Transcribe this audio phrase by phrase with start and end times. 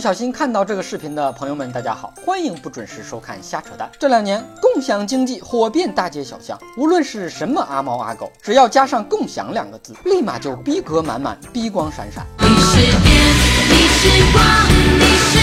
[0.00, 3.86] 不小心看到这个视频的朋友们，大家好，欢迎不准时收看瞎扯淡。
[3.98, 12.24] 这两年共享经济火遍大街小巷，无论是什么阿猫阿狗，只要加上“共享”两个字，立马就逼格满满，逼光闪闪。
[12.38, 13.12] 你是电，
[13.68, 14.42] 你是光，
[14.98, 15.39] 你是。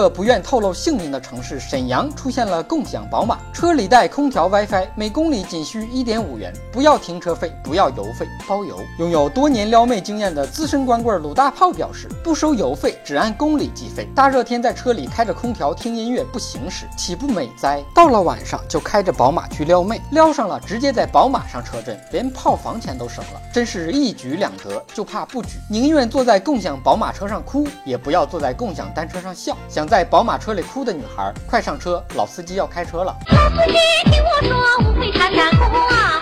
[0.00, 8.78] 个不愿透露姓名的城市沈阳出现了共享宝马，车里带空调、WiFi，每公里仅需一点五元，不要停车费，不要油费，包邮。
[8.98, 14.08] 拥有多年撩妹经验的资深光棍鲁大炮表示，不收油费，只按公里计费。
[14.14, 17.82] 大热天在车里开着空调听音乐不行驶，岂不美哉？
[17.94, 24.82] 到了晚上就开着宝马去撩妹，撩上了直接在宝马上车震，连炮房钱都省了，真是一举两得。
[24.94, 29.34] 就怕不举，宁愿坐在共享宝马车上哭，也不要坐在共享单车上。
[29.34, 33.12] 笑，想在宝马车里哭的女孩，快上车，老司机要开车了。
[33.32, 33.76] 老司机，
[34.08, 34.56] 听我说，
[34.88, 35.66] 无非他难过。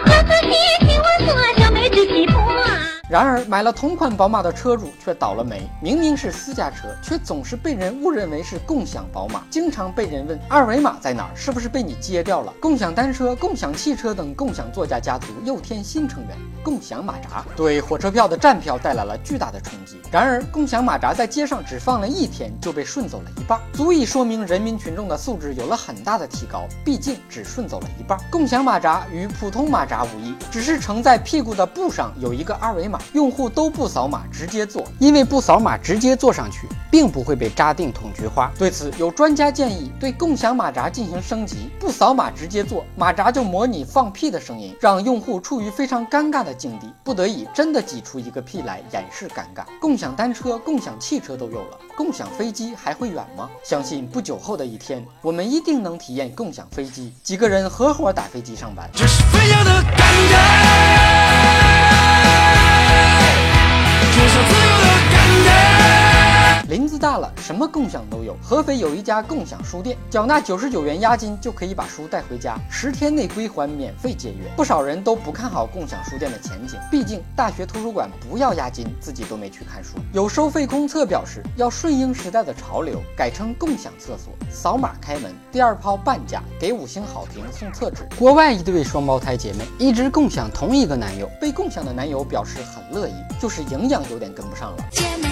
[0.07, 0.55] 老司机，
[0.87, 1.08] 听我，
[3.09, 5.67] 然而，买了同款宝马的车主却倒了霉。
[5.81, 12.53] 明明是私家车，却总是被人误认为是共享宝马，经常被人问二维码在哪儿，是不是被你接掉了？
[12.61, 19.99] 共享单车、共享汽车等共享作家家族又添新成员——共享马扎，对火车票的站票带来了巨大的冲击。
[20.13, 26.67] 然而，共享马扎在街上只放了一天就被顺走了一半，足以说明人民群众的素质有了很大的提高。
[26.85, 32.98] 毕竟只顺走了一半，共享马扎与普通马扎无异，只是承在屁股的布上有一个二维码。
[33.13, 38.51] 用户都不扫码直接坐，因为不扫码直接坐上去，并不会被扎定捅菊花。
[38.59, 49.65] 对此，有专家建议对共享马扎进行升级，不扫码直接坐，马扎就模拟放屁的声音，让用户处于非常尴尬的境地，不得已真的挤出一个屁来掩饰尴尬。
[49.81, 53.49] 共享单车、共享汽车都有了，共享飞机还会远吗？
[53.63, 58.89] 相信不久后的一天，我们一定能体验共享飞机，几个人合伙打飞机上班。
[58.93, 60.68] 这是飞翔的感觉。
[66.79, 68.37] 林子大了，什么共享都有。
[68.41, 74.49] 合肥有一家共享书店，缴纳九十九元押金就可以把书带回家，十天内归还，免费借阅。
[74.57, 79.97] 不少人都不看好共享书店的前景，毕竟大学图书馆不要押金，自己都没去看书。
[80.13, 88.07] 有收费公厕表示，要顺应时代的潮流，改成共享厕所，扫码开门，第二泡半价，给五星好评送厕纸。
[88.17, 95.28] 国外一对双胞胎姐妹一直共享同一个男友，被共享的男友表示很乐意，就是营养有点跟不上了。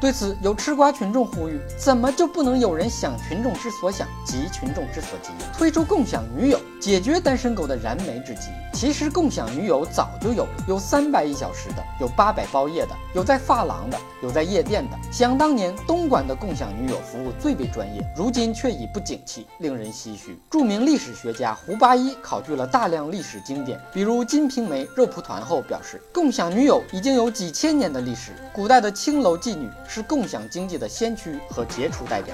[0.00, 6.58] 对此，有吃瓜群众呼吁：怎么就不能有人想群众之所想，急群众之所急，推出共享女友？
[6.80, 8.48] 解决单身狗的燃眉之急。
[8.72, 14.96] 其实共享女友早就有，有三百一小时的，有八百包夜的，有在发廊的，有在夜店的。
[15.12, 20.40] 想当年，东莞的共享女友服务最为专业，如今却已不景气，令人唏嘘。
[20.48, 28.32] 著名历史学家胡八一考据了大量历史经典，比如《金瓶梅》肉蒲团后表示，共享女友已经有几千年的历史。
[28.54, 32.32] 古代的青楼妓女是共享经济的先驱和杰出代表。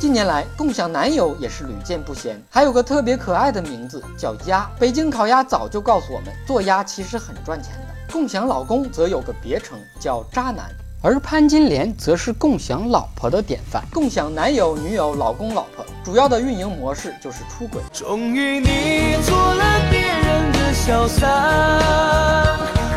[0.00, 4.68] 近年来，共享男友也是屡见不鲜，还有个特别可爱的名字叫鸭。
[4.76, 8.12] 北京烤鸭早就告诉我们，做鸭其实很赚钱的。
[8.12, 10.68] 共享老公则有个别称叫渣男，
[11.00, 13.84] 而潘金莲则是共享老婆的典范。
[13.92, 17.82] 共享男友、女友、老公、老婆，主要的运营模式就是出轨。
[17.92, 21.28] 终于你做了别人的小三，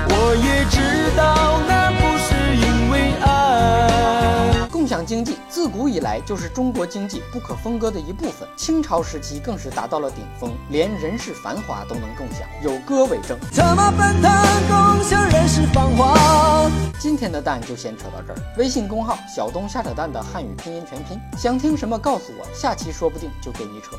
[0.10, 4.68] 我也知道那不是因为爱。
[4.72, 5.38] 共享经济。
[5.50, 12.48] 自古以来就是中国经济不可分割的一部分，清朝时期更是达到了顶峰，连人世繁华都能共享。
[12.62, 13.38] 有歌为证。
[13.52, 14.32] 怎么奔腾
[14.68, 16.70] 共享人世繁华？
[17.04, 18.40] 今天的蛋就先扯到这儿。
[18.58, 23.98] 微信公号小东瞎扯蛋的汉语拼音全拼，想听什么告诉我，下期说不定就给你扯。